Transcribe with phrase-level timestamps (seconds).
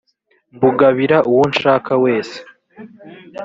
[0.55, 2.37] mbugabira uwo nshaka wese